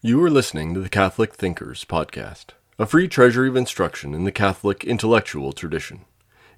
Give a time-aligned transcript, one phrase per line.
[0.00, 4.30] You are listening to the Catholic Thinkers Podcast, a free treasury of instruction in the
[4.30, 6.04] Catholic intellectual tradition.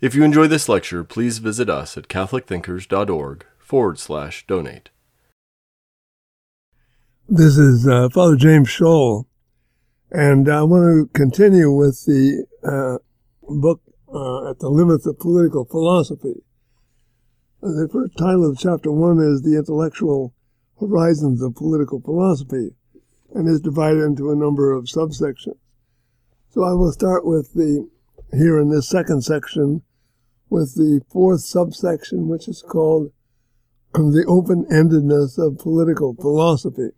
[0.02, 4.90] If you enjoy this lecture, please visit us at catholicthinkers.org forward slash donate.
[7.30, 9.26] This is uh, Father James Schall,
[10.10, 12.98] and I want to continue with the uh,
[13.48, 13.80] book
[14.14, 16.42] uh, At the Limits of Political Philosophy.
[17.62, 20.34] The first title of chapter one is The Intellectual
[20.78, 22.74] Horizons of Political Philosophy
[23.34, 25.58] and is divided into a number of subsections.
[26.50, 27.88] So I will start with the,
[28.32, 29.82] here in this second section,
[30.48, 33.12] with the fourth subsection, which is called
[33.94, 36.90] the open-endedness of political philosophy.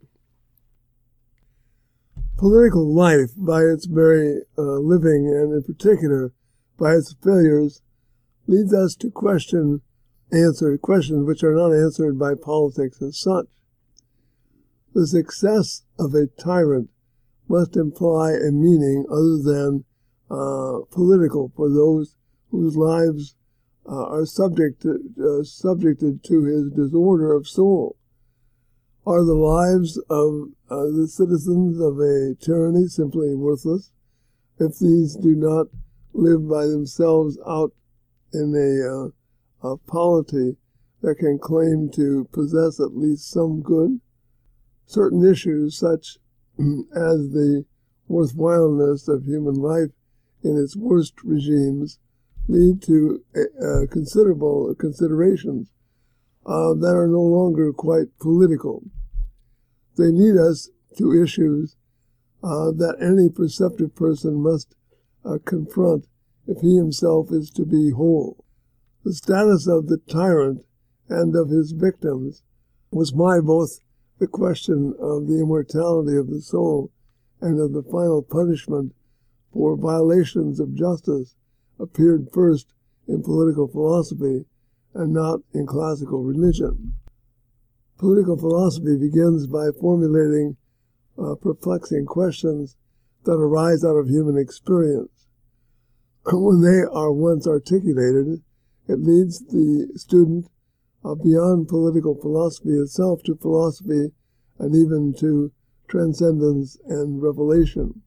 [2.38, 6.32] Political life, by its very uh, living and in particular
[6.78, 7.82] by its failures,
[8.46, 9.82] leads us to question
[10.32, 13.46] answer questions which are not answered by politics as such.
[14.94, 16.90] The success of a tyrant
[17.48, 19.84] must imply a meaning other than
[20.30, 22.16] uh, political for those
[22.50, 23.36] whose lives
[23.88, 27.96] uh, are subject uh, subjected to his disorder of soul.
[29.04, 33.90] Are the lives of uh, the citizens of a tyranny simply worthless
[34.58, 35.66] if these do not
[36.12, 37.72] live by themselves out
[38.32, 40.56] in a, uh, a polity
[41.02, 44.00] that can claim to possess at least some good?
[44.92, 46.18] Certain issues such
[46.58, 47.64] as the
[48.08, 49.90] worthwhileness of human life
[50.44, 51.98] in its worst regimes
[52.48, 55.72] lead to uh, considerable considerations
[56.44, 58.82] uh, that are no longer quite political.
[59.96, 60.68] They lead us
[60.98, 61.76] to issues
[62.42, 64.74] uh, that any perceptive person must
[65.24, 66.06] uh, confront
[66.46, 68.44] if he himself is to be whole.
[69.04, 70.64] The status of the tyrant
[71.08, 72.42] and of his victims
[72.90, 73.78] was my both
[74.22, 76.92] the question of the immortality of the soul
[77.40, 78.94] and of the final punishment
[79.52, 81.34] for violations of justice
[81.80, 82.72] appeared first
[83.08, 84.44] in political philosophy
[84.94, 86.94] and not in classical religion.
[87.98, 90.56] Political philosophy begins by formulating
[91.18, 92.76] uh, perplexing questions
[93.24, 95.26] that arise out of human experience.
[96.32, 98.40] When they are once articulated,
[98.86, 100.46] it leads the student
[101.04, 104.12] uh, beyond political philosophy itself to philosophy
[104.58, 105.52] and even to
[105.88, 108.02] transcendence and revelation.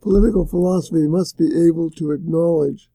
[0.00, 2.88] Political philosophy must be able to acknowledge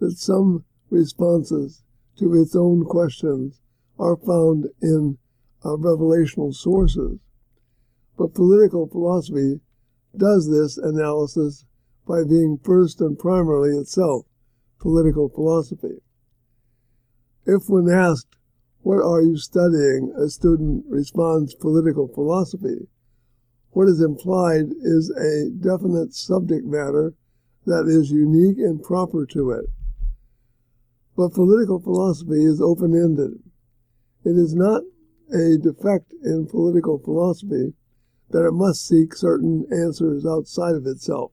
[0.00, 1.82] that some responses
[2.18, 3.60] to its own questions
[3.98, 5.18] are found in
[5.64, 7.18] uh, revelational sources.
[8.16, 9.60] But political philosophy
[10.16, 11.66] does this analysis
[12.06, 14.26] by being first and primarily itself
[14.80, 16.00] political philosophy.
[17.46, 18.36] If, when asked,
[18.82, 20.12] What are you studying?
[20.18, 22.88] a student responds, Political philosophy.
[23.70, 27.14] What is implied is a definite subject matter
[27.66, 29.66] that is unique and proper to it.
[31.16, 33.38] But political philosophy is open ended.
[34.24, 34.82] It is not
[35.32, 37.74] a defect in political philosophy
[38.30, 41.32] that it must seek certain answers outside of itself.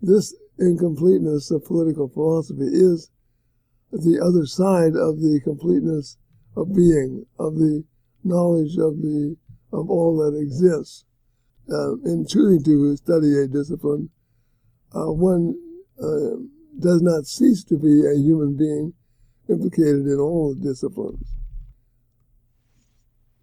[0.00, 3.10] This incompleteness of political philosophy is
[3.92, 6.16] the other side of the completeness
[6.56, 7.84] of being, of the
[8.24, 9.36] knowledge of the
[9.72, 11.04] of all that exists.
[11.70, 14.10] Uh, in choosing to study a discipline,
[14.92, 15.54] uh, one
[16.02, 16.42] uh,
[16.80, 18.92] does not cease to be a human being
[19.48, 21.36] implicated in all disciplines.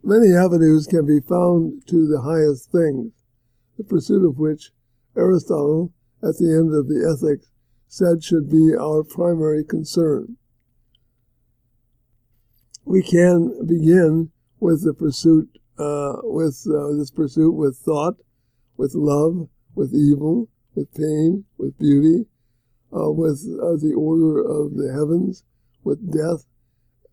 [0.03, 3.13] Many avenues can be found to the highest things,
[3.78, 4.72] the pursuit of which
[5.16, 7.50] Aristotle, at the end of the Ethics,
[7.88, 10.38] said should be our primary concern.
[12.86, 18.16] We can begin with the pursuit, uh, with uh, this pursuit with thought,
[18.78, 22.25] with love, with evil, with pain, with beauty,
[22.96, 25.44] uh, with uh, the order of the heavens,
[25.84, 26.46] with death,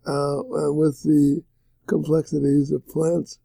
[0.06, 1.42] uh, and with the
[1.86, 3.38] complexities of plants,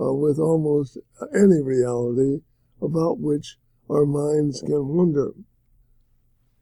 [0.00, 0.98] uh, with almost
[1.34, 2.40] any reality
[2.80, 3.56] about which
[3.90, 5.32] our minds can wonder.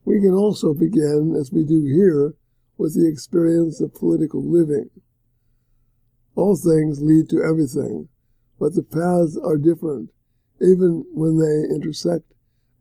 [0.07, 2.35] We can also begin, as we do here,
[2.79, 4.89] with the experience of political living.
[6.37, 8.09] All things lead to everything,
[8.61, 10.11] but the paths are different,
[10.61, 12.33] even when they intersect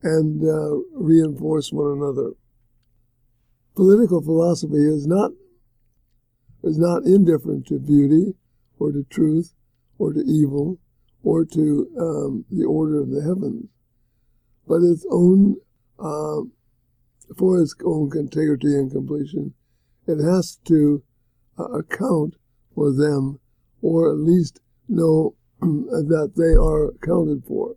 [0.03, 2.33] and uh, reinforce one another.
[3.75, 5.31] Political philosophy is not
[6.63, 8.35] is not indifferent to beauty,
[8.79, 9.53] or to truth,
[9.97, 10.79] or to evil,
[11.23, 13.67] or to um, the order of the heavens,
[14.67, 15.55] but its own
[15.99, 16.41] uh,
[17.37, 19.53] for its own integrity and completion,
[20.07, 21.03] it has to
[21.57, 22.35] uh, account
[22.73, 23.39] for them,
[23.81, 27.75] or at least know that they are accounted for.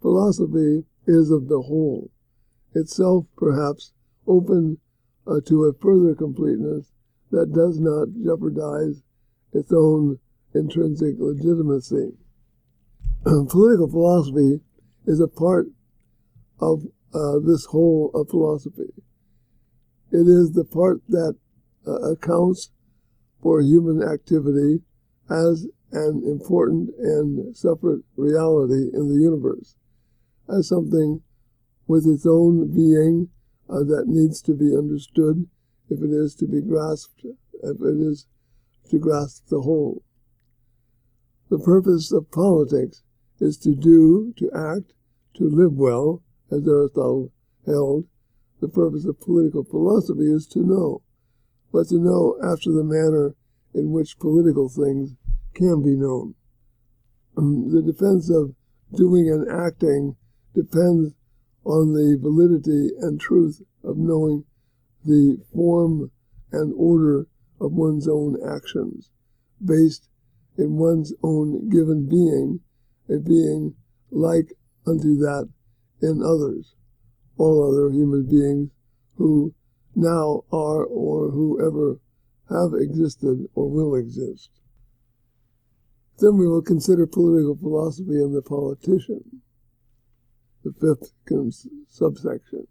[0.00, 2.10] Philosophy is of the whole,
[2.74, 3.92] itself perhaps
[4.26, 4.78] open
[5.26, 6.92] uh, to a further completeness
[7.30, 9.02] that does not jeopardize
[9.52, 10.18] its own
[10.54, 12.12] intrinsic legitimacy.
[13.24, 14.60] Political philosophy
[15.06, 15.66] is a part
[16.60, 16.84] of
[17.14, 18.92] uh, this whole of philosophy.
[20.12, 21.36] It is the part that
[21.86, 22.70] uh, accounts
[23.42, 24.82] for human activity
[25.30, 29.76] as an important and separate reality in the universe,
[30.48, 31.22] as something
[31.86, 33.28] with its own being
[33.68, 35.46] uh, that needs to be understood
[35.88, 38.26] if it is to be grasped, if it is
[38.90, 40.02] to grasp the whole.
[41.48, 43.02] The purpose of politics
[43.38, 44.92] is to do, to act,
[45.34, 47.32] to live well, as Aristotle
[47.64, 48.06] held.
[48.60, 51.02] The purpose of political philosophy is to know,
[51.72, 53.34] but to know after the manner
[53.74, 55.14] in which political things
[55.54, 56.34] can be known.
[57.36, 58.54] The defense of
[58.94, 60.16] doing and acting
[60.54, 61.12] depends
[61.64, 64.44] on the validity and truth of knowing
[65.04, 66.10] the form
[66.52, 67.26] and order
[67.60, 69.10] of one's own actions,
[69.62, 70.08] based
[70.56, 72.60] in one's own given being,
[73.08, 73.74] a being
[74.10, 74.52] like
[74.86, 75.48] unto that
[76.00, 76.74] in others,
[77.36, 78.70] all other human beings
[79.16, 79.54] who
[79.94, 81.98] now are or who ever
[82.48, 84.50] have existed or will exist.
[86.18, 89.42] Then we will consider political philosophy and the politician,
[90.64, 91.12] the fifth
[91.88, 92.66] subsection.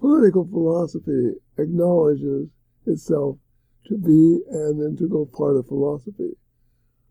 [0.00, 2.48] Political philosophy acknowledges
[2.86, 3.38] itself
[3.86, 6.36] to be an integral part of philosophy,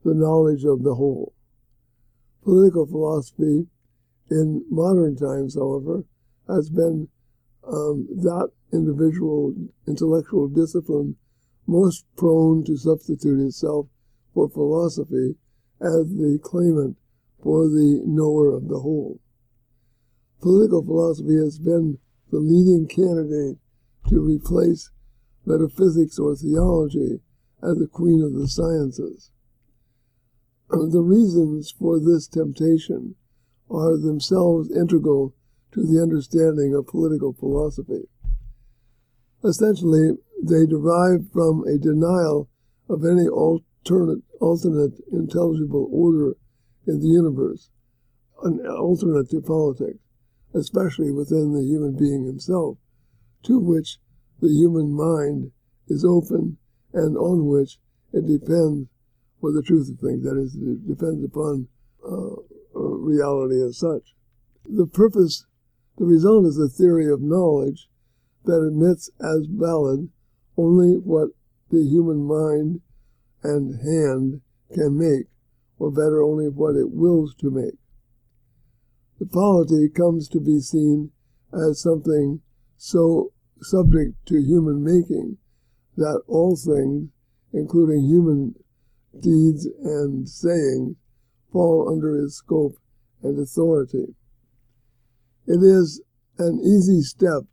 [0.03, 1.33] the knowledge of the whole.
[2.43, 3.67] Political philosophy
[4.29, 6.03] in modern times, however,
[6.47, 7.07] has been
[7.63, 9.53] um, that individual
[9.88, 11.15] intellectual discipline
[11.65, 13.88] most prone to substitute itself
[14.33, 15.35] for philosophy
[15.81, 16.97] as the claimant
[17.41, 19.19] for the knower of the whole.
[20.41, 21.97] Political philosophy has been
[22.31, 23.57] the leading candidate
[24.09, 24.91] to replace
[25.45, 27.19] metaphysics or theology
[27.63, 29.31] as the queen of the sciences.
[30.69, 33.15] The reasons for this temptation
[33.69, 35.33] are themselves integral
[35.71, 38.07] to the understanding of political philosophy.
[39.43, 40.11] Essentially,
[40.41, 42.49] they derive from a denial
[42.89, 46.35] of any alternate, alternate intelligible order
[46.87, 47.69] in the universe,
[48.43, 49.99] an alternate to politics,
[50.53, 52.77] especially within the human being himself,
[53.43, 53.97] to which
[54.41, 55.51] the human mind
[55.87, 56.57] is open
[56.93, 57.79] and on which
[58.13, 58.87] it depends
[59.41, 60.23] for the truth of things.
[60.23, 61.67] That is, it depends upon
[62.05, 62.41] uh,
[62.97, 64.13] reality as such.
[64.65, 65.45] The purpose,
[65.97, 67.89] the result is a theory of knowledge
[68.45, 70.09] that admits as valid
[70.57, 71.29] only what
[71.69, 72.81] the human mind
[73.44, 74.41] and hand
[74.73, 75.27] can make,
[75.79, 77.75] or better, only what it wills to make.
[79.19, 81.11] The polity comes to be seen
[81.53, 82.41] as something
[82.77, 85.38] so subject to human making
[85.95, 87.09] that all things,
[87.53, 88.55] including human
[89.19, 90.95] deeds and sayings,
[91.51, 92.77] fall under his scope
[93.23, 94.15] and authority.
[95.45, 96.01] It is
[96.37, 97.43] an easy step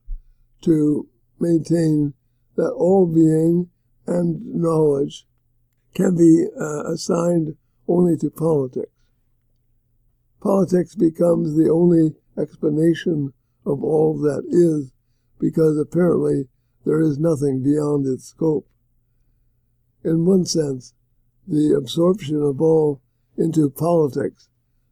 [0.62, 1.08] to
[1.38, 2.14] maintain
[2.56, 3.70] that all being
[4.06, 5.26] and knowledge
[5.94, 7.56] can be uh, assigned
[7.88, 8.90] only to politics.
[10.40, 13.32] Politics becomes the only explanation
[13.64, 14.92] of all that is
[15.38, 16.48] because apparently
[16.84, 18.68] there is nothing beyond its scope.
[20.04, 20.92] In one sense,
[21.46, 23.00] the absorption of all
[23.36, 24.48] into politics,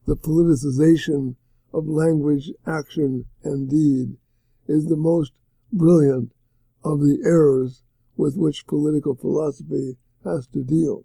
[0.07, 1.37] the politicization
[1.73, 4.17] of language, action, and deed,
[4.69, 5.33] is the most
[5.73, 6.33] brilliant
[6.85, 7.83] of the errors
[8.17, 11.05] with which political philosophy has to deal.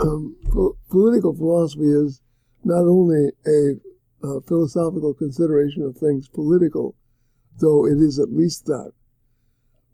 [0.00, 2.20] Um, po- political philosophy is
[2.64, 3.74] not only a
[4.24, 6.94] uh, philosophical consideration of things political,
[7.60, 8.92] though it is at least that.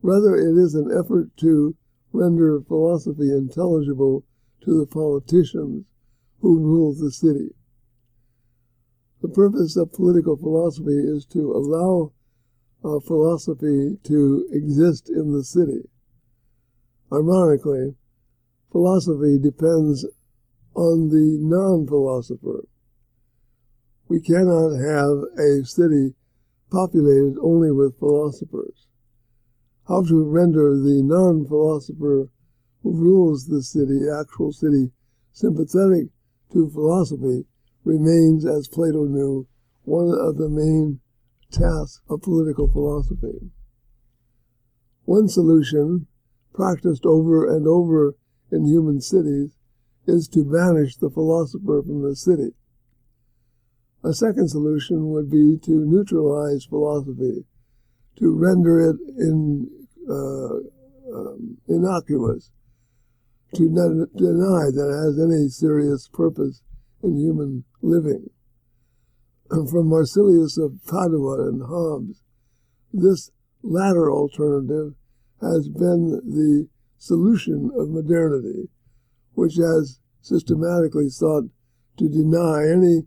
[0.03, 1.75] Rather, it is an effort to
[2.13, 4.25] render philosophy intelligible
[4.65, 5.85] to the politicians
[6.41, 7.55] who rules the city.
[9.21, 12.13] The purpose of political philosophy is to allow
[12.85, 15.89] uh, philosophy to exist in the city.
[17.13, 17.97] Ironically,
[18.71, 20.07] philosophy depends
[20.75, 22.69] on the non philosopher.
[24.09, 26.15] We cannot have a city
[26.71, 28.87] populated only with philosophers.
[29.89, 32.29] How to render the non philosopher
[32.83, 34.93] who rules the city, actual city,
[35.33, 36.09] sympathetic
[36.53, 37.45] to philosophy,
[37.85, 39.47] remains, as Plato knew,
[39.85, 41.01] one of the main
[41.51, 43.51] tasks of political philosophy.
[45.05, 46.07] One solution,
[46.53, 48.15] practiced over and over
[48.53, 49.57] in human cities,
[50.07, 52.55] is to banish the philosopher from the city.
[54.05, 57.45] A second solution would be to neutralize philosophy,
[58.17, 59.69] to render it in,
[60.09, 60.57] uh,
[61.15, 62.51] um, innocuous,
[63.55, 63.69] to
[64.17, 66.63] deny that it has any serious purpose
[67.03, 68.29] in human living.
[69.51, 72.23] And from Marsilius of Padua and Hobbes,
[72.93, 73.31] this
[73.63, 74.95] latter alternative
[75.41, 78.69] has been the solution of modernity,
[79.33, 81.45] which has systematically sought
[81.97, 83.07] to deny any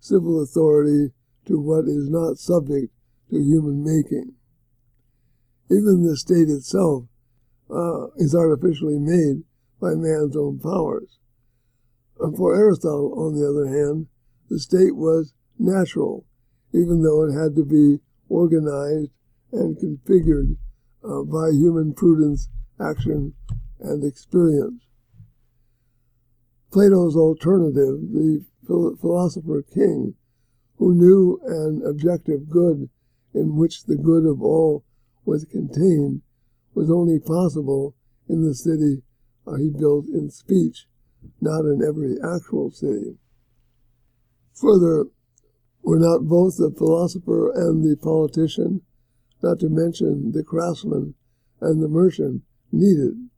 [0.00, 1.12] civil authority
[1.46, 2.92] to what is not subject
[3.30, 4.34] to human making.
[5.70, 7.04] Even the state itself
[7.70, 9.42] uh, is artificially made
[9.82, 11.18] by man's own powers.
[12.36, 14.06] For Aristotle, on the other hand,
[14.48, 16.24] the state was natural,
[16.72, 17.98] even though it had to be
[18.28, 19.10] organized
[19.50, 20.56] and configured
[21.02, 22.48] uh, by human prudence,
[22.80, 23.34] action,
[23.80, 24.84] and experience.
[26.72, 28.44] Plato's alternative, the
[29.00, 30.14] philosopher king,
[30.76, 32.88] who knew an objective good
[33.34, 34.84] in which the good of all
[35.24, 36.22] was contained,
[36.72, 37.96] was only possible
[38.28, 39.02] in the city
[39.46, 40.86] uh, he built in speech,
[41.40, 43.16] not in every actual city.
[44.54, 45.06] Further,
[45.82, 48.82] were not both the philosopher and the politician,
[49.42, 51.14] not to mention the craftsman
[51.60, 53.28] and the merchant, needed?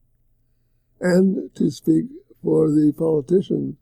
[1.01, 2.07] And to speak
[2.43, 3.79] for the politician,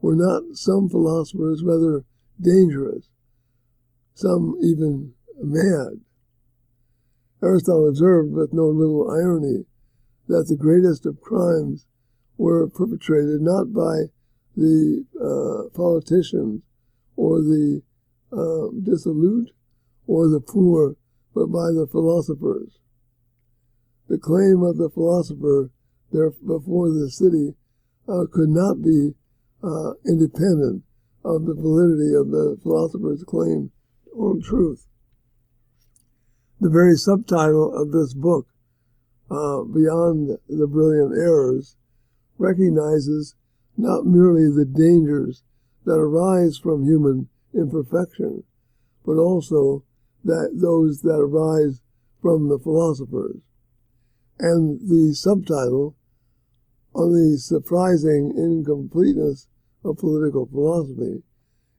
[0.00, 2.04] were not some philosophers rather
[2.40, 3.08] dangerous,
[4.14, 6.00] some even mad?
[7.42, 9.64] Aristotle observed with no little irony
[10.28, 11.86] that the greatest of crimes
[12.36, 14.10] were perpetrated not by
[14.56, 16.62] the uh, politicians
[17.16, 17.82] or the
[18.32, 19.50] uh, dissolute
[20.06, 20.96] or the poor,
[21.34, 22.78] but by the philosophers.
[24.08, 25.70] The claim of the philosopher
[26.12, 27.54] there before the city
[28.08, 29.14] uh, could not be
[29.62, 30.84] uh, independent
[31.24, 33.72] of the validity of the philosopher's claim
[34.14, 34.86] on truth.
[36.60, 38.46] The very subtitle of this book,
[39.30, 41.76] uh, Beyond the Brilliant Errors,
[42.38, 43.34] recognizes
[43.76, 45.42] not merely the dangers
[45.84, 48.44] that arise from human imperfection,
[49.04, 49.84] but also
[50.24, 51.80] that those that arise
[52.20, 53.40] from the philosophers.
[54.38, 55.96] And the subtitle
[56.94, 59.48] on the surprising incompleteness
[59.84, 61.22] of political philosophy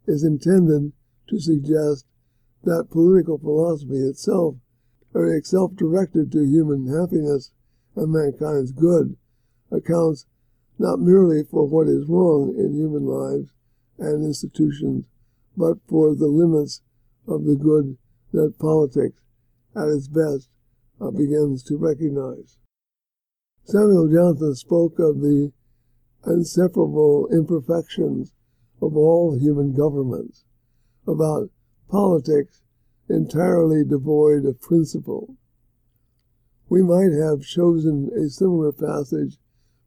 [0.07, 0.93] is intended
[1.29, 2.05] to suggest
[2.63, 4.55] that political philosophy itself,
[5.17, 7.51] or itself directed to human happiness
[7.95, 9.17] and mankind's good,
[9.71, 10.27] accounts
[10.77, 13.49] not merely for what is wrong in human lives
[13.97, 15.07] and institutions,
[15.57, 16.83] but for the limits
[17.27, 17.97] of the good
[18.31, 19.19] that politics,
[19.75, 20.49] at its best,
[21.01, 22.59] uh, begins to recognize.
[23.63, 25.51] Samuel Johnson spoke of the
[26.27, 28.33] inseparable imperfections
[28.79, 30.45] of all human governments,
[31.07, 31.49] about
[31.89, 32.61] politics
[33.09, 35.35] entirely devoid of principle.
[36.69, 39.37] We might have chosen a similar passage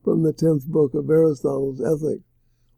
[0.02, 2.24] from the tenth book of Aristotle's Ethics,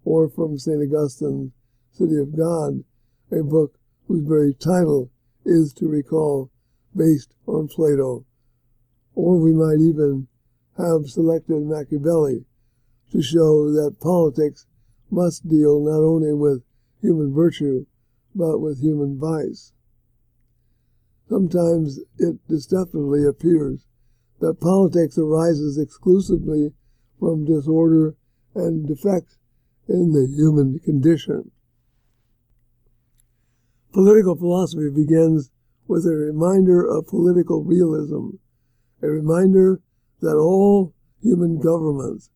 [0.05, 0.83] or from St.
[0.83, 1.53] Augustine's
[1.93, 2.83] City of God,
[3.31, 5.11] a book whose very title
[5.45, 6.51] is to recall
[6.97, 8.25] based on Plato.
[9.15, 10.27] Or we might even
[10.77, 12.45] have selected Machiavelli
[13.13, 14.67] to show that politics
[15.11, 16.65] must deal not only with
[17.01, 17.87] human virtue,
[18.35, 19.73] but with human vice.
[21.33, 23.87] Sometimes it deceptively appears
[24.41, 26.75] that politics arises exclusively
[27.19, 28.17] from disorder
[28.55, 29.39] and defects
[29.89, 31.51] in the human condition.
[33.95, 35.51] Political philosophy begins
[35.89, 38.37] with a reminder of political realism,
[39.01, 39.81] a reminder
[40.21, 42.29] that all human governments,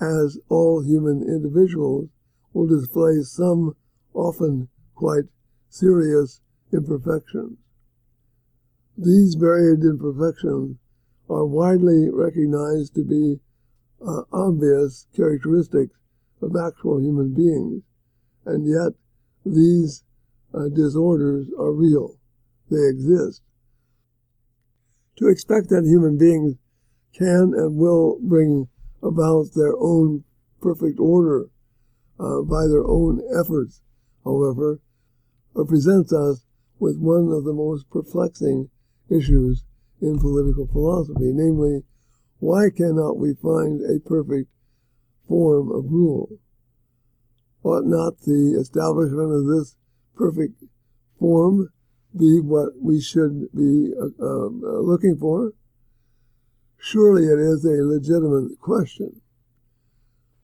[0.00, 2.08] as all human individuals,
[2.54, 3.76] will display some
[4.14, 5.24] often quite
[5.68, 6.40] serious
[6.72, 7.58] imperfections.
[8.96, 10.76] These varied imperfections
[11.28, 13.40] are widely recognized to be
[14.00, 15.96] uh, obvious characteristics
[16.40, 17.82] of actual human beings,
[18.44, 18.92] and yet
[19.44, 20.04] these
[20.54, 22.18] uh, disorders are real.
[22.70, 23.42] They exist.
[25.16, 26.56] To expect that human beings
[27.16, 28.68] can and will bring
[29.02, 30.22] about their own
[30.60, 31.48] perfect order
[32.20, 33.80] uh, by their own efforts,
[34.24, 34.80] however,
[35.66, 36.46] presents us
[36.78, 38.70] with one of the most perplexing
[39.10, 39.64] issues
[40.00, 41.82] in political philosophy, namely,
[42.38, 44.50] why cannot we find a perfect
[45.26, 46.28] form of rule?
[47.62, 49.76] Ought not the establishment of this
[50.14, 50.62] perfect
[51.18, 51.70] form
[52.16, 54.48] be what we should be uh, uh,
[54.80, 55.52] looking for?
[56.76, 59.20] Surely it is a legitimate question.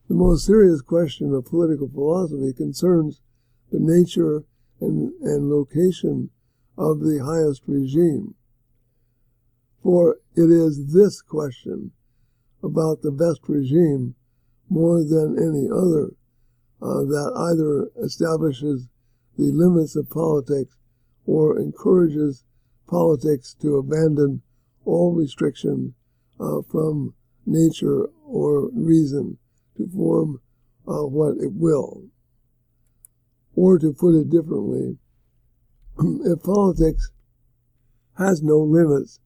[0.08, 3.20] The most serious question of political philosophy concerns
[3.70, 4.44] the nature
[4.80, 6.30] and, and location
[6.76, 8.34] of the highest regime.
[9.82, 11.92] For it is this question
[12.62, 14.14] about the best regime
[14.68, 16.12] more than any other
[16.82, 18.88] uh, that either establishes
[19.36, 20.76] the limits of politics
[21.26, 22.44] or encourages
[22.86, 24.42] politics to abandon
[24.84, 25.94] all restrictions
[26.38, 27.14] uh, from
[27.46, 29.38] nature or reason
[29.76, 30.40] to form
[30.86, 32.04] uh, what it will.
[33.54, 34.98] Or to put it differently,
[35.98, 37.10] if politics
[38.18, 39.20] has no limits,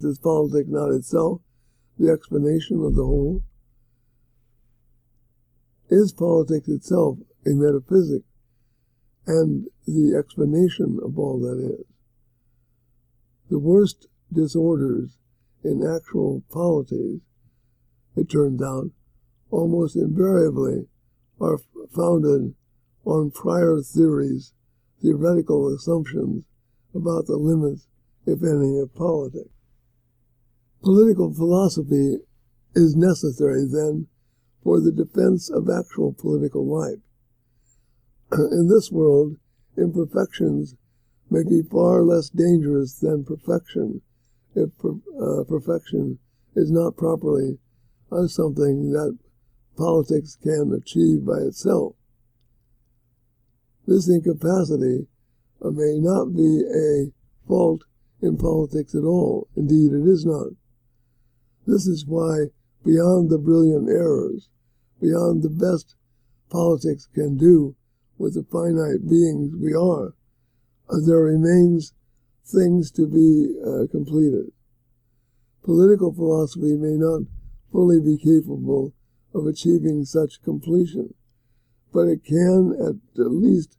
[0.00, 1.40] is politics not itself
[1.98, 3.42] the explanation of the whole?
[5.88, 8.22] Is politics itself a metaphysic
[9.26, 11.86] and the explanation of all that is?
[13.48, 15.16] The worst disorders
[15.62, 17.20] in actual polities,
[18.16, 18.90] it turns out,
[19.50, 20.88] almost invariably
[21.40, 21.58] are
[21.94, 22.54] founded
[23.04, 24.52] on prior theories,
[25.00, 26.44] theoretical assumptions
[26.94, 27.86] about the limits,
[28.26, 29.55] if any, of politics.
[30.86, 32.18] Political philosophy
[32.76, 34.06] is necessary, then,
[34.62, 37.00] for the defense of actual political life.
[38.52, 39.34] In this world,
[39.76, 40.76] imperfections
[41.28, 44.02] may be far less dangerous than perfection
[44.54, 46.20] if uh, perfection
[46.54, 47.58] is not properly
[48.12, 49.18] uh, something that
[49.76, 51.96] politics can achieve by itself.
[53.88, 55.08] This incapacity
[55.60, 57.10] uh, may not be a
[57.48, 57.82] fault
[58.22, 59.48] in politics at all.
[59.56, 60.52] Indeed, it is not.
[61.66, 62.46] This is why,
[62.84, 64.48] beyond the brilliant errors,
[65.00, 65.96] beyond the best
[66.48, 67.74] politics can do
[68.18, 70.14] with the finite beings we are,
[70.88, 71.92] uh, there remains
[72.44, 74.52] things to be uh, completed.
[75.64, 77.22] Political philosophy may not
[77.72, 78.94] fully be capable
[79.34, 81.12] of achieving such completion,
[81.92, 83.76] but it can at least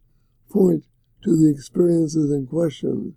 [0.51, 0.83] point
[1.23, 3.15] to the experiences and questions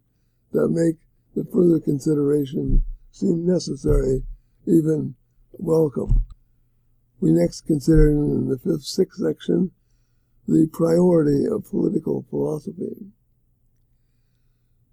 [0.53, 0.97] that make
[1.35, 4.23] the further consideration seem necessary,
[4.71, 5.17] even
[5.53, 6.25] welcome.
[7.21, 9.73] We next consider in the fifth, sixth section
[10.47, 13.13] the priority of political philosophy.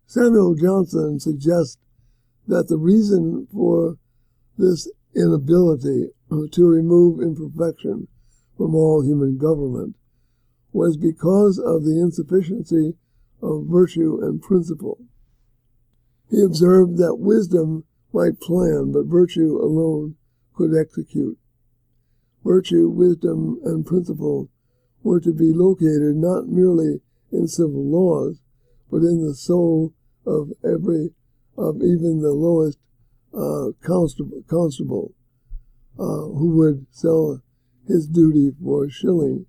[0.06, 1.78] Samuel Johnson suggests
[2.48, 3.98] that the reason for
[4.58, 6.08] this inability
[6.52, 8.08] to remove imperfection
[8.58, 9.96] from all human government
[10.72, 12.94] was because of the insufficiency
[13.42, 15.00] of virtue and principle.
[16.30, 20.16] He observed that wisdom might plan, but virtue alone
[20.54, 21.38] could execute.
[22.44, 24.50] Virtue, wisdom, and principle
[25.04, 28.42] were to be located not merely in civil laws,
[28.90, 29.94] but in the soul
[30.26, 31.12] of every,
[31.58, 32.80] of even the lowest
[33.34, 35.14] uh, constable, constable
[36.00, 37.42] uh, who would sell
[37.88, 39.46] his duty for a shilling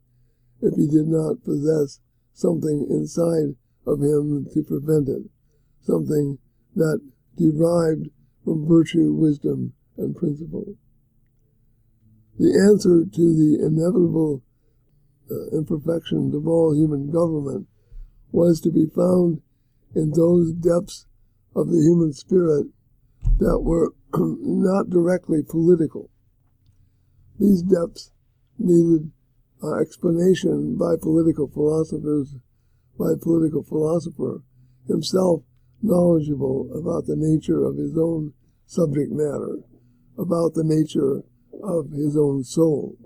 [0.60, 2.00] if he did not possess
[2.32, 3.54] something inside
[3.86, 5.22] of him to prevent it,
[5.82, 6.38] something
[6.74, 7.00] that
[7.36, 8.08] derived
[8.48, 10.74] from virtue, wisdom, and principle.
[12.38, 14.42] The answer to the inevitable
[15.30, 17.66] uh, imperfections of all human government
[18.32, 19.42] was to be found
[19.94, 21.04] in those depths
[21.54, 22.68] of the human spirit
[23.36, 26.08] that were not directly political.
[27.38, 28.12] These depths
[28.58, 29.12] needed
[29.62, 32.36] uh, explanation by political philosophers,
[32.98, 34.40] by a political philosopher
[34.86, 35.42] himself
[35.82, 38.32] knowledgeable about the nature of his own
[38.68, 39.60] subject matter,
[40.18, 41.22] about the nature
[41.64, 42.96] of his own soul.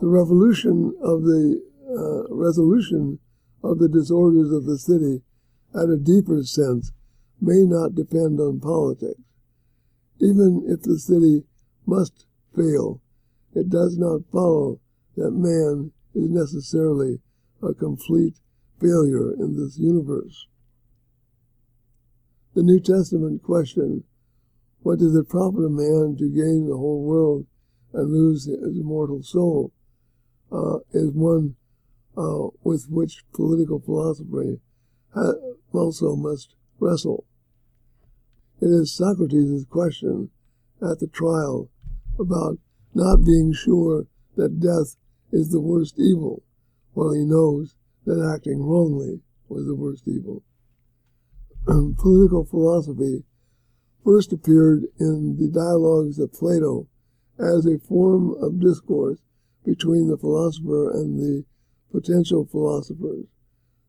[0.00, 3.18] The revolution of the uh, resolution
[3.62, 5.22] of the disorders of the city
[5.74, 6.92] at a deeper sense
[7.40, 9.20] may not depend on politics.
[10.20, 11.44] Even if the city
[11.86, 13.00] must fail,
[13.54, 14.78] it does not follow
[15.16, 17.20] that man is necessarily
[17.62, 18.36] a complete
[18.78, 20.46] failure in this universe.
[22.54, 24.04] The New Testament question,
[24.84, 27.46] what does it profit a man to gain the whole world
[27.94, 29.72] and lose his immortal soul,
[30.52, 31.56] uh, is one
[32.18, 34.60] uh, with which political philosophy
[35.72, 37.24] also must wrestle.
[38.60, 40.28] It is Socrates' question
[40.82, 41.70] at the trial
[42.20, 42.58] about
[42.92, 44.96] not being sure that death
[45.32, 46.42] is the worst evil,
[46.92, 50.42] while he knows that acting wrongly was the worst evil.
[51.64, 53.24] Political philosophy
[54.04, 56.88] first appeared in the dialogues of Plato
[57.38, 59.18] as a form of discourse
[59.64, 61.44] between the philosopher and the
[61.90, 63.26] potential philosophers,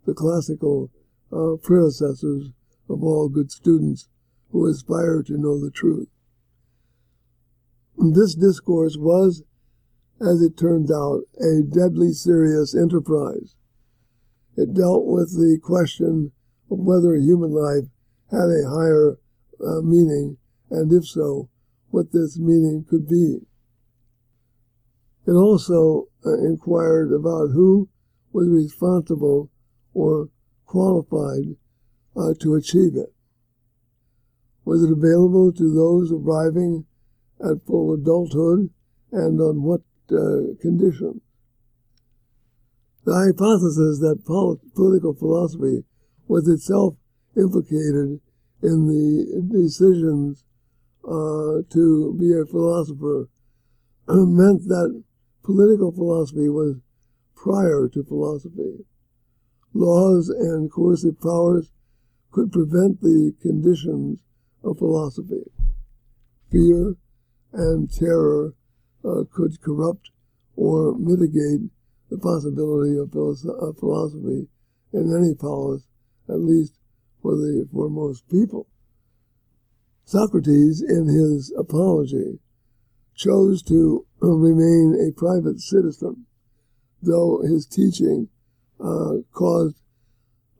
[0.06, 0.91] the classical
[1.32, 2.51] uh, predecessors
[2.89, 4.08] of all good students
[4.51, 6.08] who aspire to know the truth.
[7.97, 9.43] This discourse was
[10.21, 13.56] as it turned out, a deadly serious enterprise.
[14.56, 16.32] It dealt with the question
[16.71, 17.89] of whether human life
[18.32, 19.17] had a higher
[19.62, 20.38] uh, meaning,
[20.70, 21.50] and if so,
[21.89, 23.39] what this meaning could be.
[25.28, 27.89] It also uh, inquired about who
[28.32, 29.50] was responsible
[29.94, 30.30] or
[30.65, 31.56] qualified
[32.15, 33.13] uh, to achieve it.
[34.65, 36.86] Was it available to those arriving
[37.39, 38.70] at full adulthood
[39.12, 41.22] and on what uh, conditions?
[43.06, 45.86] The hypothesis that pol- political philosophy
[46.28, 46.96] was itself
[47.38, 48.20] implicated
[48.62, 50.44] in the decisions
[51.04, 53.30] uh, to be a philosopher
[54.08, 55.04] meant that
[55.44, 56.78] political philosophy was
[57.36, 58.86] prior to philosophy.
[59.74, 61.72] Laws and coercive powers
[62.32, 64.24] could prevent the conditions
[64.63, 65.44] of philosophy.
[66.52, 66.96] Fear
[67.54, 68.56] and terror
[69.04, 70.10] uh, could corrupt
[70.56, 71.70] or mitigate
[72.10, 74.48] the possibility of, philosophy
[74.94, 75.84] in any polis,
[76.30, 76.80] at least
[77.26, 78.68] for the for most people.
[80.04, 82.38] Socrates, in his Apology,
[83.16, 86.28] chose to remain a private citizen,
[87.02, 88.30] though his teaching
[88.80, 89.82] uh, caused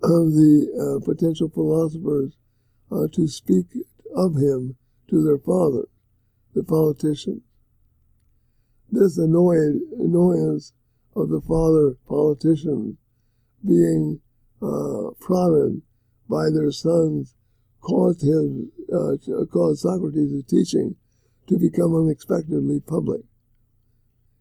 [0.02, 2.36] uh, the uh, potential philosophers
[2.92, 3.68] uh, to speak
[4.16, 4.76] of him
[5.08, 5.88] to their father,
[6.56, 7.44] the politician.
[8.92, 10.74] This annoyed, annoyance
[11.16, 12.98] of the father politician
[13.64, 14.20] being
[14.64, 15.84] uh, prodded
[16.30, 17.36] by their sons
[17.82, 20.96] caused his uh, caused Socrates' teaching
[21.48, 23.22] to become unexpectedly public.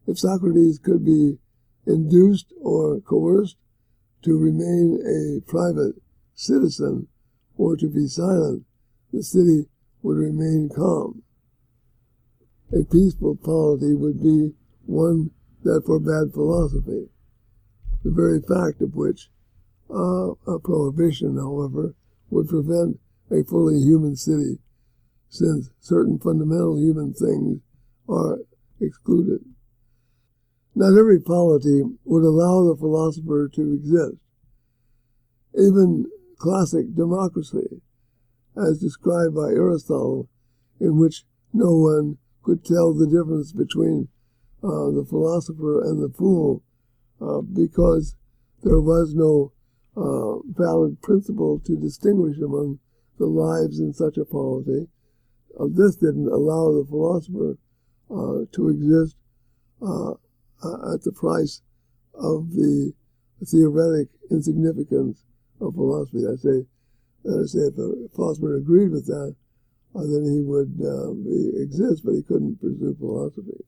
[0.06, 1.38] If Socrates could be
[1.86, 3.56] induced or coerced
[4.22, 5.96] to remain a private
[6.34, 7.08] citizen
[7.56, 8.64] or to be silent,
[9.12, 9.68] the city
[10.02, 11.22] would remain calm.
[12.72, 14.52] A peaceful polity would be
[14.86, 15.30] one
[15.62, 17.08] that forbade philosophy,
[18.02, 19.30] the very fact of which
[19.94, 21.94] uh, a prohibition, however,
[22.30, 22.98] would prevent
[23.30, 24.58] a fully human city,
[25.28, 27.60] since certain fundamental human things
[28.08, 28.38] are
[28.80, 29.40] excluded.
[30.74, 34.16] Not every polity would allow the philosopher to exist.
[35.56, 36.06] Even
[36.38, 37.80] classic democracy,
[38.56, 40.28] as described by Aristotle,
[40.80, 44.08] in which no one could tell the difference between
[44.62, 46.62] uh, the philosopher and the fool,
[47.20, 48.16] uh, because
[48.62, 49.52] there was no
[49.96, 52.78] uh, valid principle to distinguish among
[53.18, 54.88] the lives in such a polity.
[55.58, 57.56] Uh, this didn't allow the philosopher
[58.10, 59.16] uh, to exist
[59.80, 60.12] uh,
[60.92, 61.62] at the price
[62.14, 62.92] of the
[63.44, 65.24] theoretic insignificance
[65.60, 66.24] of philosophy.
[66.26, 66.66] I say,
[67.26, 69.36] I say, if a philosopher agreed with that,
[69.94, 73.64] uh, then he would be, exist, but he couldn't pursue philosophy.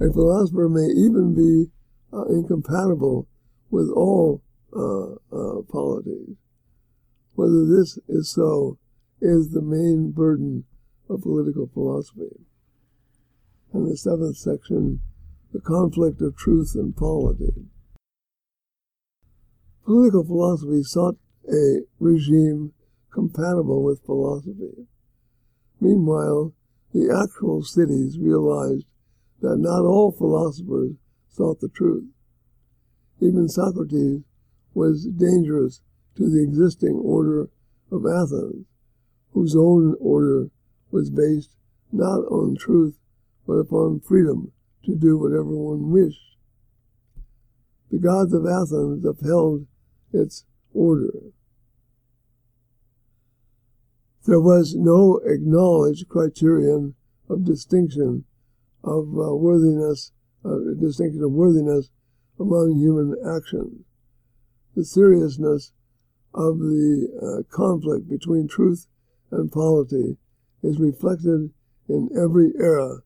[0.00, 1.70] A philosopher may even be
[2.12, 3.26] uh, incompatible
[3.70, 4.42] with all
[4.74, 6.36] uh, uh, polities.
[7.34, 8.78] Whether this is so
[9.20, 10.64] is the main burden
[11.08, 12.44] of political philosophy.
[13.72, 15.00] In the seventh section,
[15.52, 17.66] the conflict of truth and polity.
[19.84, 21.16] Political philosophy sought
[21.50, 22.72] a regime
[23.10, 24.86] compatible with philosophy.
[25.80, 26.52] Meanwhile,
[26.92, 28.86] the actual cities realized
[29.40, 30.96] that not all philosophers
[31.28, 32.04] sought the truth.
[33.20, 34.22] Even Socrates
[34.74, 35.80] was dangerous
[36.16, 37.48] to the existing order
[37.90, 38.66] of Athens,
[39.32, 40.50] whose own order
[40.90, 41.54] was based
[41.92, 42.98] not on truth,
[43.46, 44.52] but upon freedom
[44.84, 46.36] to do whatever one wished.
[47.90, 49.66] The gods of Athens upheld
[50.12, 51.12] its order.
[54.26, 56.94] There was no acknowledged criterion
[57.30, 58.24] of distinction
[58.84, 60.12] of uh, worthiness,
[60.44, 61.90] uh, distinction of worthiness
[62.38, 63.84] among human actions.
[64.78, 65.72] The seriousness
[66.32, 68.86] of the uh, conflict between truth
[69.32, 70.18] and polity
[70.62, 71.50] is reflected
[71.88, 72.98] in every era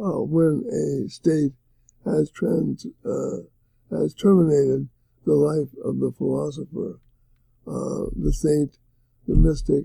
[0.00, 1.52] uh, when a state
[2.04, 3.36] has trans, uh,
[3.92, 4.88] has terminated
[5.24, 6.98] the life of the philosopher,
[7.68, 8.78] uh, the saint,
[9.28, 9.84] the mystic,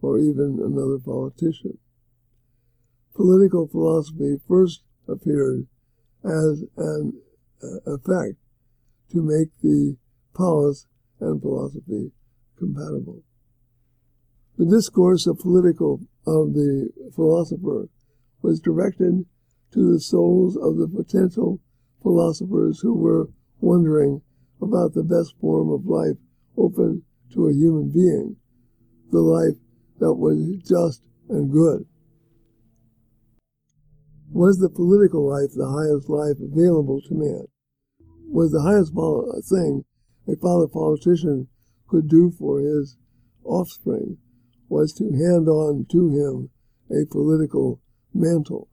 [0.00, 1.78] or even another politician.
[3.14, 5.64] Political philosophy first appeared
[6.24, 7.22] as an
[7.62, 8.34] uh, effect
[9.12, 9.96] to make the
[10.34, 10.86] polis
[11.20, 12.12] and philosophy
[12.58, 13.22] compatible.
[14.58, 17.88] The discourse of political of the philosopher
[18.42, 19.24] was directed
[19.72, 21.60] to the souls of the potential
[22.02, 24.22] philosophers who were wondering
[24.60, 26.16] about the best form of life
[26.56, 28.36] open to a human being,
[29.10, 29.56] the life
[29.98, 31.86] that was just and good.
[34.30, 37.44] Was the political life the highest life available to man?
[38.28, 39.84] Was the highest uh, thing
[40.28, 41.48] a father politician
[41.88, 42.96] could do for his
[43.44, 44.18] offspring
[44.68, 46.50] was to hand on to him
[46.90, 47.80] a political
[48.14, 48.68] mantle?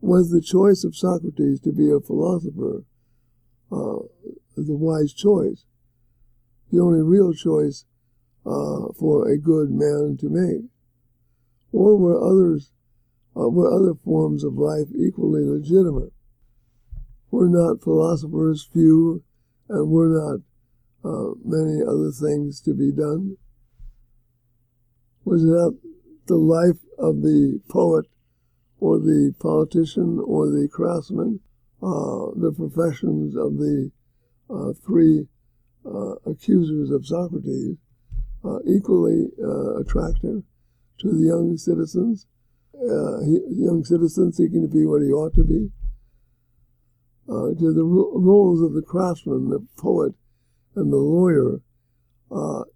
[0.00, 2.84] Was the choice of Socrates to be a philosopher
[3.70, 3.98] uh,
[4.56, 5.64] the wise choice,
[6.70, 7.84] the only real choice
[8.44, 10.70] uh, for a good man to make?
[11.72, 12.72] Or were others
[13.36, 16.12] uh, were other forms of life equally legitimate?
[17.30, 19.22] Were not philosophers few,
[19.70, 20.40] and were not
[21.08, 23.36] uh, many other things to be done?
[25.24, 25.72] Was not
[26.26, 28.06] the life of the poet
[28.78, 31.40] or the politician or the craftsman
[31.82, 33.90] uh, the professions of the
[34.50, 35.26] uh, three
[35.86, 37.78] uh, accusers of Socrates
[38.44, 40.42] uh, equally uh, attractive
[40.98, 42.26] to the young citizens,
[43.24, 45.70] he, young citizens seeking to be what he ought to be,
[47.30, 50.14] to the ro- roles of the craftsman, the poet,
[50.74, 51.60] and the lawyer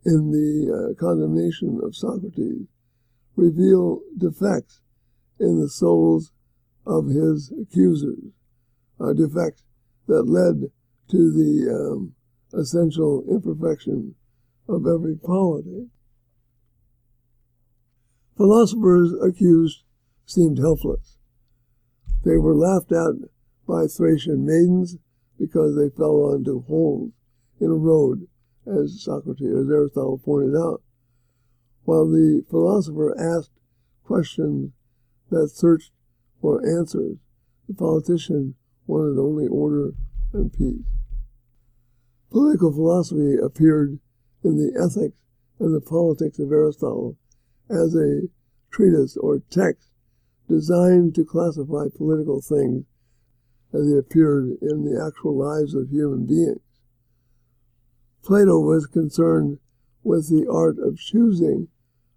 [0.05, 2.67] in the condemnation of Socrates
[3.37, 4.81] reveal defects
[5.41, 6.33] in the souls
[6.87, 8.33] of his accusers
[9.01, 9.63] uh, defect
[10.07, 10.71] that led
[11.11, 12.15] to the um,
[12.53, 14.15] essential imperfection
[14.69, 15.89] of every polity.
[18.37, 19.83] Philosophers accused
[20.27, 21.19] seemed helpless.
[22.25, 23.29] They were laughed at
[23.67, 24.97] by Thracian maidens
[25.39, 27.13] because they fell onto holes
[27.61, 28.27] in a road,
[28.67, 30.83] as Socrates, as Aristotle pointed out,
[31.85, 33.51] while the philosopher asked
[34.05, 34.73] questions
[35.31, 35.93] that searched
[36.41, 37.17] for answers.
[37.69, 38.55] The politician
[38.87, 39.93] wanted only order
[40.33, 40.85] and peace.
[42.31, 43.99] Political philosophy appeared
[44.43, 45.17] in the Ethics
[45.59, 47.17] and the Politics of Aristotle
[47.71, 48.29] as a
[48.71, 49.91] treatise or text
[50.49, 52.85] designed to classify political things
[53.75, 56.61] as they appeared in the actual lives of human beings.
[58.23, 59.59] Plato was concerned
[60.03, 61.69] with the art of choosing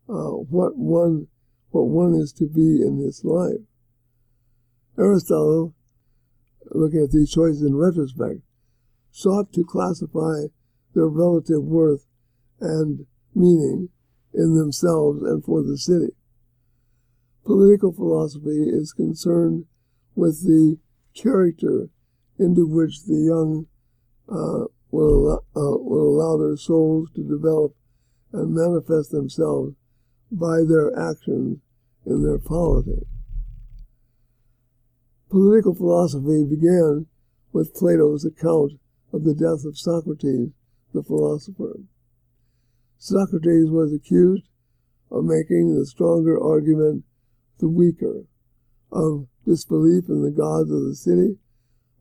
[0.07, 1.27] uh, what one
[1.71, 3.59] what one is to be in this life.
[4.97, 5.75] Aristotle
[6.71, 8.41] looking at these choices in retrospect,
[9.11, 10.43] sought to classify
[10.93, 12.05] their relative worth
[12.59, 13.89] and meaning
[14.33, 16.13] in themselves and for the city.
[17.45, 19.65] Political philosophy is concerned
[20.15, 20.77] with the
[21.21, 21.89] character
[22.39, 23.65] into which the young
[24.29, 27.73] uh, will, uh, will allow their souls to develop
[28.33, 29.73] and manifest themselves
[30.31, 31.59] by their actions
[32.05, 33.05] in their polity.
[35.29, 37.07] Political philosophy began
[37.51, 38.73] with Plato's account
[39.11, 40.49] of the death of Socrates,
[40.93, 41.79] the philosopher.
[42.97, 44.47] Socrates was accused
[45.11, 47.03] of making the stronger argument
[47.59, 48.25] the weaker,
[48.91, 51.37] of disbelief in the gods of the city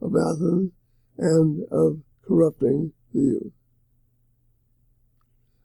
[0.01, 0.73] of Athens,
[1.17, 3.53] and of corrupting the youth.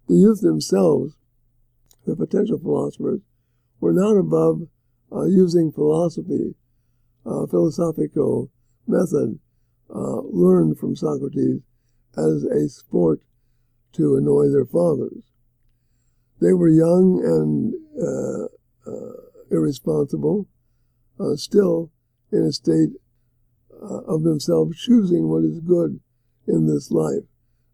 [0.08, 1.16] The youth themselves,
[2.06, 3.22] the potential philosophers,
[3.80, 4.68] were not above
[5.12, 6.56] uh, using philosophy
[7.26, 8.50] uh, philosophical
[8.88, 9.40] method
[9.94, 11.62] uh, learned from Socrates
[12.18, 13.22] as a sport
[13.94, 15.24] to annoy their fathers.
[16.40, 18.46] They were young and uh,
[18.90, 19.14] uh
[19.52, 20.48] irresponsible,
[21.22, 21.92] uh, still
[22.32, 22.90] in a state
[23.82, 26.00] uh, of themselves choosing what is good
[26.48, 27.24] in this life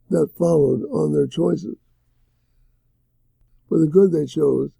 [0.09, 1.77] that followed on their choices.
[3.67, 4.71] For the good they chose,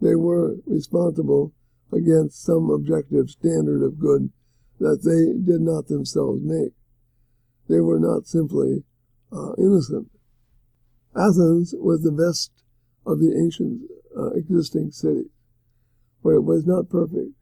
[0.00, 1.52] they were responsible
[1.92, 4.30] against some objective standard of good
[4.78, 6.72] that they did not themselves make.
[7.68, 8.84] They were not simply
[9.32, 10.08] uh, innocent.
[11.16, 12.52] Athens was the best
[13.06, 13.82] of the ancient
[14.16, 15.30] uh, existing cities,
[16.22, 17.32] but it was not perfect.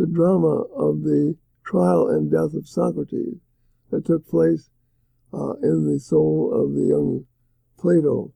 [0.00, 3.36] The drama of the trial and death of Socrates
[3.90, 4.70] that took place
[5.30, 7.26] uh, in the soul of the young
[7.78, 8.32] Plato,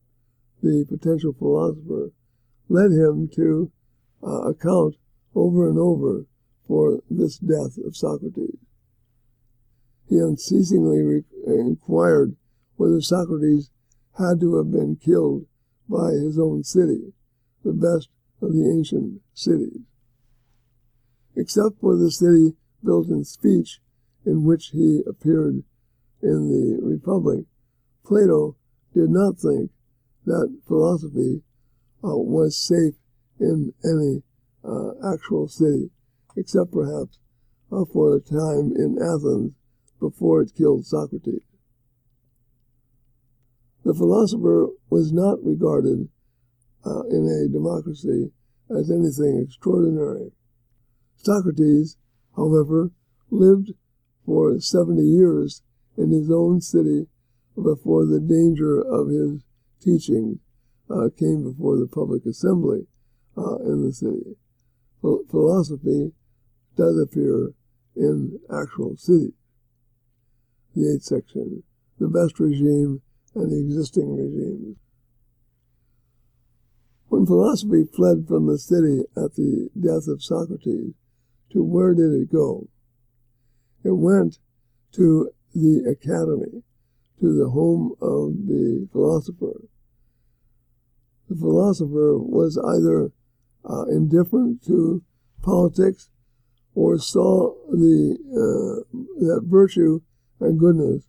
[0.63, 2.13] the potential philosopher,
[2.69, 3.73] led him to
[4.23, 4.97] uh, account
[5.35, 6.27] over and over
[6.69, 8.59] for this death of Socrates.
[10.07, 12.37] He unceasingly re- inquired
[12.77, 13.71] whether Socrates
[14.19, 15.47] had to have been killed
[15.89, 17.15] by his own city,
[17.65, 18.11] the best
[18.43, 19.81] of the ancient cities.
[21.37, 23.81] Except for the city built in speech
[24.25, 25.63] in which he appeared
[26.23, 27.45] in the Republic,
[28.05, 28.57] Plato
[28.95, 29.71] did not think
[30.27, 31.43] that philosophy
[32.03, 32.95] uh, was safe
[33.41, 34.23] in any
[34.65, 35.91] uh, actual city,
[36.37, 37.19] except perhaps
[37.73, 39.53] uh, for a time in Athens
[40.01, 41.43] before it killed Socrates.
[43.85, 46.09] The philosopher was not regarded
[46.87, 48.33] uh, in a democracy
[48.71, 50.33] as anything extraordinary.
[51.17, 51.97] Socrates,
[52.37, 52.91] however,
[53.31, 53.73] lived
[54.25, 55.63] for 70 years
[55.97, 57.07] in his own city
[57.55, 59.43] before the danger of his
[59.81, 60.41] teaching
[60.91, 62.87] uh, came before the public assembly
[63.37, 64.37] uh, in the city.
[65.31, 66.13] philosophy
[66.77, 67.53] does appear
[67.97, 69.33] in actual cities.
[70.75, 71.63] The eighth section,
[71.99, 73.03] the best regime
[73.35, 74.77] and the existing regimes.
[77.09, 80.95] When philosophy fled from the city at the death of Socrates,
[81.55, 82.69] to where did it go?
[83.85, 84.39] It went
[84.93, 86.63] to the academy,
[87.21, 89.63] to the home of the philosopher.
[91.31, 93.13] The philosopher was either
[93.65, 95.03] uh, indifferent to
[95.43, 96.11] politics
[96.75, 100.01] or saw the uh, that virtue
[100.41, 101.05] and goodness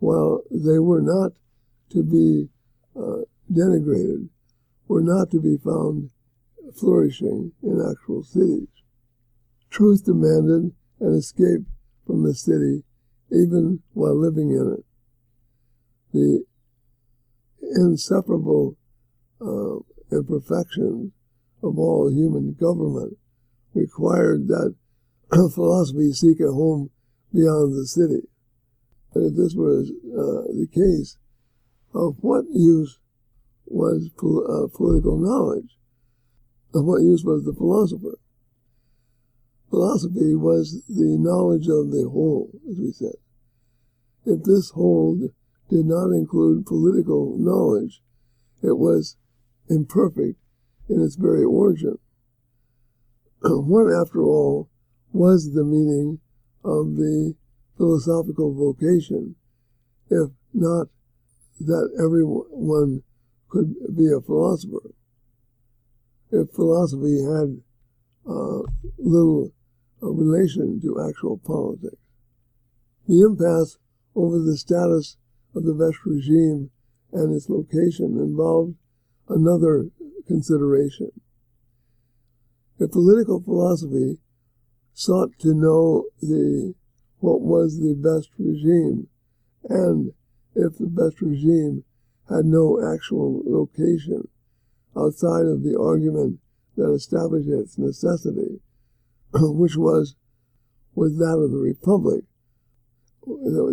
[0.00, 1.32] while they were not
[1.90, 2.48] to be
[2.94, 4.28] uh, denigrated,
[4.86, 6.10] were not to be found
[6.78, 8.68] flourishing in actual cities.
[9.70, 11.66] Truth demanded an escape
[12.06, 12.84] from the city
[13.30, 14.84] even while living in it.
[16.12, 16.44] The
[17.76, 18.76] inseparable
[19.40, 19.78] uh,
[20.10, 21.12] imperfections
[21.62, 23.18] of all human government
[23.74, 24.74] required that
[25.54, 26.90] philosophy seek a home
[27.32, 28.26] beyond the city.
[29.14, 31.18] And if this was uh, the case,
[31.94, 32.98] of what use
[33.66, 35.76] was pol- uh, political knowledge?
[36.74, 38.18] Of what use was the philosopher?
[39.70, 43.16] Philosophy was the knowledge of the whole, as we said.
[44.24, 45.30] If this whole
[45.68, 48.02] did not include political knowledge,
[48.62, 49.16] it was
[49.68, 50.38] imperfect
[50.88, 51.98] in its very origin.
[53.42, 54.70] what, after all,
[55.12, 56.20] was the meaning
[56.64, 57.34] of the
[57.76, 59.36] philosophical vocation,
[60.10, 60.88] if not
[61.60, 63.02] that everyone
[63.48, 64.94] could be a philosopher?
[66.30, 67.62] If philosophy had
[68.26, 68.62] uh,
[68.98, 69.52] little
[70.00, 71.96] relation to actual politics.
[73.06, 73.78] The impasse
[74.14, 75.16] over the status
[75.54, 76.70] of the best regime
[77.12, 78.74] and its location involved
[79.28, 79.88] another
[80.26, 81.10] consideration.
[82.78, 84.18] If political philosophy
[84.92, 86.74] sought to know the
[87.20, 89.08] what was the best regime,
[89.68, 90.12] and
[90.54, 91.84] if the best regime
[92.28, 94.28] had no actual location
[94.96, 96.38] outside of the argument
[96.76, 98.60] that established its necessity,
[99.32, 100.16] which was
[100.94, 102.24] was that of the republic.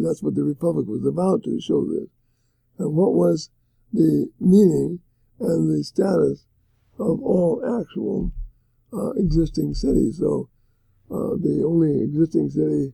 [0.03, 2.09] That's what the republic was about to show this.
[2.77, 3.49] And what was
[3.93, 4.99] the meaning
[5.39, 6.45] and the status
[6.99, 8.31] of all actual
[8.93, 10.17] uh, existing cities.
[10.19, 10.49] So
[11.09, 12.93] uh, the only existing city,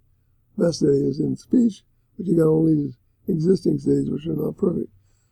[0.58, 1.84] best city, is in speech,
[2.17, 2.97] but you got all these
[3.28, 4.89] existing cities which are not perfect.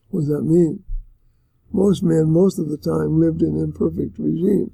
[0.09, 0.83] What does that mean?
[1.71, 4.71] Most men, most of the time, lived in imperfect regimes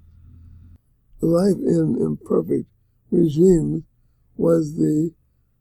[1.21, 2.67] life in imperfect
[3.11, 3.83] regimes
[4.35, 5.11] was the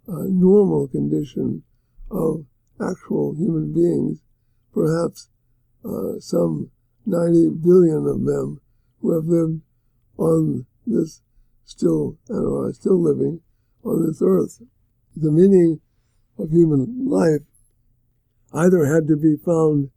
[0.09, 1.63] uh, normal condition
[2.11, 2.45] of
[2.81, 4.21] actual human beings,
[4.73, 5.29] perhaps
[5.85, 6.71] uh, some
[7.07, 8.61] 90 billion of them
[9.01, 9.61] who have lived
[10.19, 11.23] on this
[11.65, 13.41] still and are still living
[13.85, 14.63] on this earth.
[15.17, 15.81] The meaning
[16.39, 17.43] of human life
[18.53, 19.91] either had to be found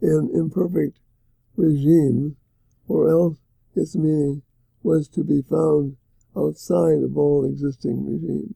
[0.00, 0.98] in imperfect
[1.56, 2.34] regimes
[2.88, 3.38] or else
[3.74, 4.42] its meaning
[4.82, 5.96] was to be found
[6.36, 8.54] outside of all existing regimes.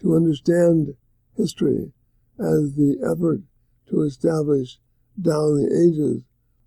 [0.00, 0.94] To understand
[1.36, 1.92] history
[2.38, 3.40] as the effort
[3.88, 4.78] to establish
[5.20, 6.24] down the ages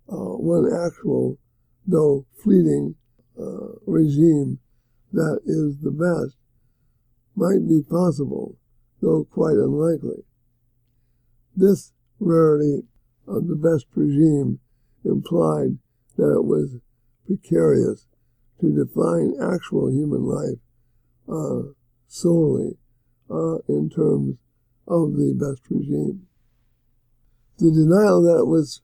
[0.08, 1.38] uh, one actual,
[1.86, 2.94] though fleeting,
[3.38, 4.58] uh, regime
[5.12, 6.36] that is the best
[7.34, 8.56] might be possible,
[9.02, 10.24] though quite unlikely.
[11.54, 12.82] This rarity
[13.26, 14.60] of the best regime
[15.04, 15.78] implied
[16.16, 16.78] that it was
[17.26, 18.06] precarious
[18.60, 20.58] to define actual human life
[21.28, 21.72] uh,
[22.06, 22.78] solely
[23.30, 24.36] uh, in terms
[24.86, 26.26] of the best regime.
[27.58, 28.82] The denial that it was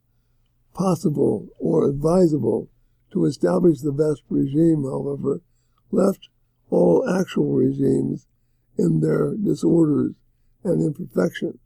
[0.74, 2.68] possible or advisable
[3.12, 5.42] to establish the best regime, however,
[5.90, 6.28] left
[6.70, 8.26] all actual regimes
[8.78, 10.14] in their disorders
[10.64, 11.58] and imperfections.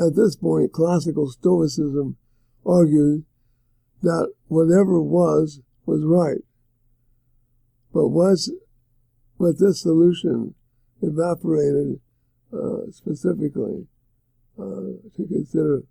[0.00, 2.16] At this point, classical Stoicism
[2.64, 3.24] argued
[4.02, 6.42] that whatever was, was right.
[7.92, 8.52] But was,
[9.38, 10.54] but this solution
[11.00, 12.00] evaporated
[12.52, 13.86] uh, specifically
[14.58, 15.82] uh, to consider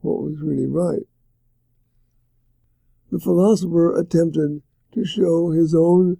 [0.00, 1.02] what was really right.
[3.10, 4.62] The philosopher attempted
[4.92, 6.18] to show his own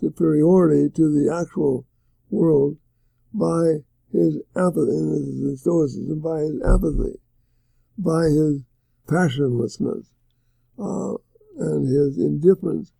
[0.00, 1.86] superiority to the actual
[2.30, 2.76] world
[3.32, 7.18] by his apathy, in Stoicism, by his apathy,
[7.96, 8.62] by his
[9.08, 10.11] passionlessness,
[11.58, 12.92] and his indifference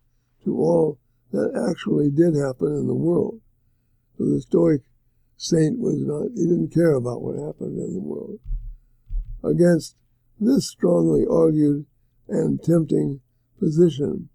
[0.43, 0.99] to all
[1.31, 3.41] that actually did happen in the world.
[4.17, 4.81] So the Stoic
[5.37, 8.39] saint was not, he didn't care about what happened in the world.
[9.43, 9.95] Against
[10.39, 11.85] this strongly argued
[12.27, 13.21] and tempting
[13.59, 14.29] position,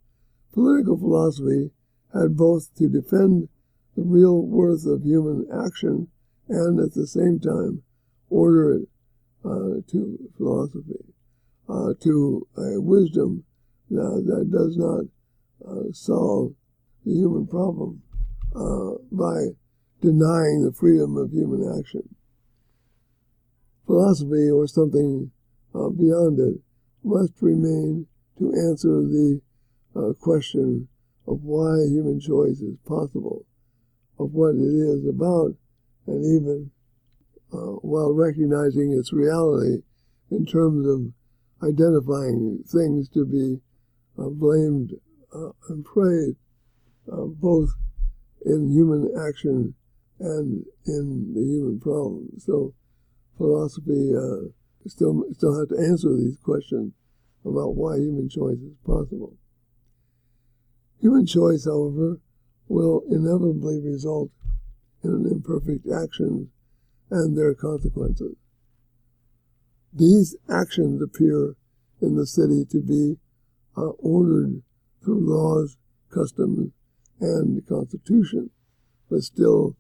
[0.53, 1.71] political philosophy
[2.13, 3.49] had both to defend
[3.97, 6.09] the real worth of human action
[6.49, 7.83] and at the same time
[8.31, 8.89] order it
[9.45, 11.15] uh, to philosophy,
[11.69, 13.45] uh, to a wisdom
[13.91, 15.05] that, that does not
[15.67, 16.53] uh, solve
[17.05, 18.03] the human problem
[18.55, 19.49] uh, by
[20.01, 22.15] denying the freedom of human action.
[23.87, 25.31] Philosophy, or something
[25.75, 26.61] uh, beyond it,
[27.03, 28.07] must remain
[28.39, 29.41] to answer the
[29.97, 30.89] uh, question
[31.27, 33.45] of why human choice is possible,
[34.19, 35.55] of what it is about,
[36.07, 36.71] and even
[37.53, 39.83] uh, while recognizing its reality
[40.31, 41.13] in terms of
[41.63, 43.61] identifying things to be
[44.19, 44.93] uh, blamed
[45.35, 46.37] uh, and praised,
[47.13, 47.71] uh, both
[48.45, 49.75] in human action
[50.21, 52.29] and in the human problem.
[52.39, 52.75] So
[53.37, 54.49] philosophy uh,
[54.87, 56.93] still still have to answer these questions
[57.45, 59.35] about why human choice is possible.
[61.01, 62.21] Human choice, however,
[62.67, 64.31] will inevitably result
[65.05, 66.49] in imperfect actions
[67.11, 68.37] and their consequences.
[69.99, 71.57] These actions appear
[72.01, 73.17] in the city to be
[73.77, 74.63] uh, ordered
[75.03, 75.77] through laws,
[76.15, 76.71] customs,
[77.21, 78.51] and the Constitution,
[79.11, 79.75] but still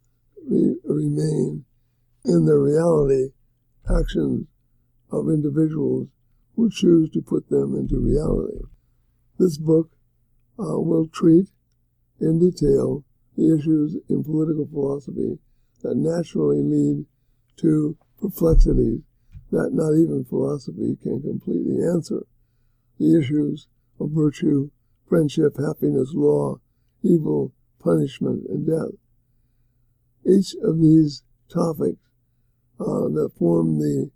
[0.44, 1.64] re- remain
[2.24, 3.28] in their reality
[3.88, 4.48] actions
[5.12, 6.08] of individuals
[6.56, 8.64] who choose to put them into reality.
[9.38, 9.92] This book
[10.58, 11.46] uh, will treat
[12.20, 13.04] in detail
[13.36, 15.38] the issues in political philosophy
[15.82, 17.06] that naturally lead
[17.58, 19.02] to perplexities
[19.51, 22.26] that not even philosophy can completely answer.
[22.99, 23.66] The issues
[23.99, 24.70] of virtue,
[25.09, 26.61] friendship, happiness, law,
[27.03, 28.94] evil, punishment, and death.
[30.26, 32.01] Each of these topics
[32.80, 34.11] uh, that form the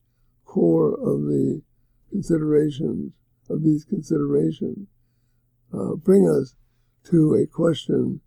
[0.44, 1.62] core of the
[2.10, 3.12] considerations
[3.48, 4.86] of these considerations
[5.72, 6.54] uh, bring us
[7.04, 8.20] to a question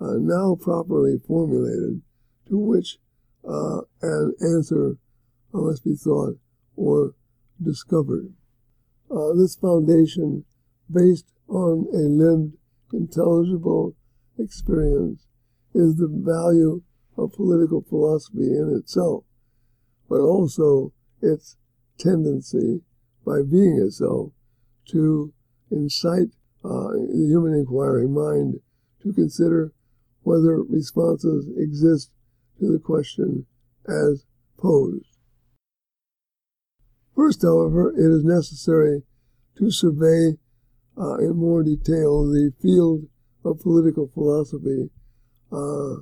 [0.00, 2.02] uh, now properly formulated
[2.48, 2.98] to which
[3.48, 4.96] uh, an answer
[5.52, 6.36] must be thought
[6.78, 7.14] or
[7.62, 8.32] discovered.
[9.10, 10.44] Uh, this foundation,
[10.90, 12.54] based on a lived,
[12.92, 13.94] intelligible
[14.38, 15.26] experience,
[15.74, 16.82] is the value
[17.16, 19.24] of political philosophy in itself,
[20.08, 21.56] but also its
[21.98, 22.80] tendency,
[23.26, 24.30] by being itself,
[24.86, 25.32] to
[25.70, 26.28] incite
[26.64, 28.60] uh, the human inquiring mind
[29.02, 29.72] to consider
[30.22, 32.10] whether responses exist
[32.58, 33.46] to the question
[33.86, 34.24] as
[34.56, 35.17] posed.
[37.18, 39.02] First, however, it is necessary
[39.56, 40.38] to survey
[40.96, 43.08] uh, in more detail the field
[43.44, 44.88] of political philosophy
[45.50, 45.94] uh,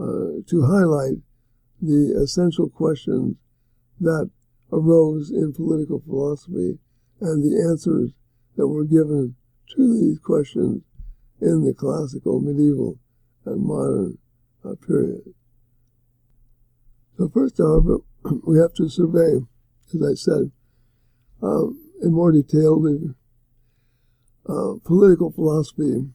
[0.00, 1.18] uh, to highlight
[1.82, 3.36] the essential questions
[4.00, 4.30] that
[4.72, 6.78] arose in political philosophy
[7.20, 8.12] and the answers
[8.56, 9.36] that were given
[9.76, 10.80] to these questions
[11.42, 12.98] in the classical, medieval,
[13.44, 14.16] and modern
[14.64, 15.20] uh, period.
[17.18, 17.98] So first, however,
[18.46, 19.40] we have to survey,
[19.94, 20.50] as I said,
[21.42, 23.14] um, in more detail the
[24.48, 26.08] uh, political philosophy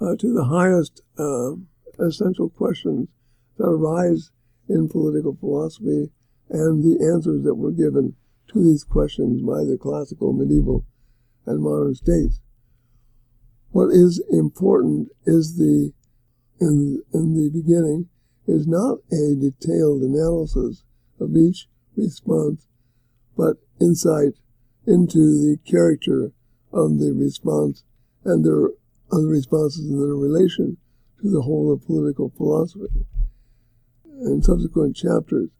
[0.00, 1.52] uh, to the highest uh,
[1.98, 3.08] essential questions
[3.56, 4.30] that arise
[4.68, 6.10] in political philosophy
[6.50, 8.14] and the answers that were given
[8.52, 10.84] to these questions by the classical, medieval,
[11.46, 12.40] and modern states.
[13.70, 15.92] What is important is the
[16.60, 18.08] in in the beginning
[18.46, 20.84] is not a detailed analysis
[21.20, 21.68] of each
[21.98, 22.66] response,
[23.36, 24.34] but insight
[24.86, 26.32] into the character
[26.72, 27.84] of the response
[28.24, 28.70] and their
[29.12, 30.76] other responses in their relation
[31.20, 32.86] to the whole of political philosophy.
[34.22, 35.50] In subsequent chapters,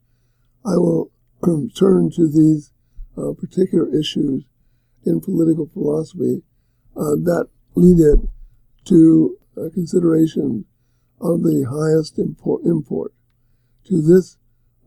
[0.65, 1.11] I will
[1.77, 2.73] turn to these
[3.17, 4.45] uh, particular issues
[5.05, 6.43] in political philosophy
[6.97, 8.19] uh, that lead it
[8.87, 10.65] to a consideration
[11.21, 13.13] of the highest import, import.
[13.87, 14.37] To this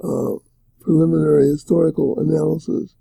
[0.03, 0.35] uh,
[0.81, 2.95] preliminary historical analysis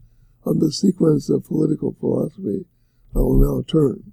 [0.44, 2.66] of the sequence of political philosophy,
[3.14, 4.12] I will now turn.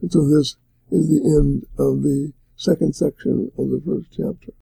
[0.00, 0.56] And so this
[0.90, 4.52] is the end of the second section of the first chapter.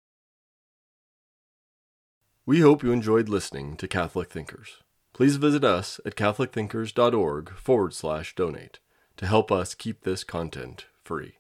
[2.47, 4.79] We hope you enjoyed listening to Catholic Thinkers.
[5.13, 8.81] Please visit us at catholicthinkers.org forward slash donate
[9.17, 11.40] to help us keep this content free.